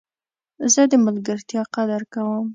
[0.73, 2.45] زه د ملګرتیا قدر کوم.